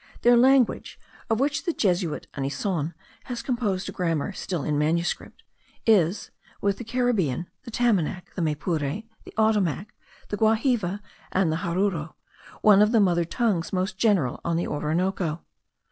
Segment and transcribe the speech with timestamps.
[0.23, 0.99] Their language,
[1.29, 5.43] of which the Jesuit Anisson has composed a grammar still in manuscript,
[5.85, 9.89] is, with the Caribbean, the Tamanac, the Maypure, the Ottomac,
[10.29, 11.01] the Guahive,
[11.31, 12.15] and the Jaruro,
[12.63, 15.43] one of the mother tongues most general on the Orinoco.